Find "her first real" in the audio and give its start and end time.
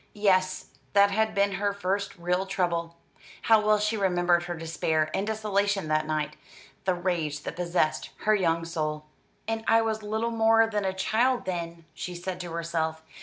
1.51-2.47